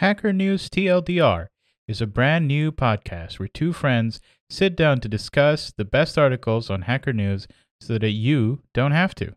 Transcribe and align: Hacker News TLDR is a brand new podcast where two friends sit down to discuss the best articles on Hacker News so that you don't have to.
Hacker 0.00 0.32
News 0.32 0.70
TLDR 0.70 1.48
is 1.86 2.00
a 2.00 2.06
brand 2.06 2.48
new 2.48 2.72
podcast 2.72 3.38
where 3.38 3.48
two 3.48 3.74
friends 3.74 4.18
sit 4.48 4.74
down 4.74 4.98
to 5.00 5.08
discuss 5.10 5.74
the 5.76 5.84
best 5.84 6.16
articles 6.16 6.70
on 6.70 6.80
Hacker 6.80 7.12
News 7.12 7.46
so 7.82 7.98
that 7.98 8.12
you 8.12 8.62
don't 8.72 8.92
have 8.92 9.14
to. 9.16 9.34